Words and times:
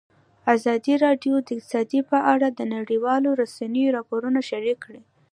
ازادي 0.55 0.93
راډیو 1.05 1.35
د 1.41 1.49
اقتصاد 1.57 1.87
په 2.11 2.17
اړه 2.33 2.47
د 2.51 2.61
نړیوالو 2.75 3.29
رسنیو 3.41 3.93
راپورونه 3.97 4.39
شریک 4.49 4.77
کړي. 4.85 5.01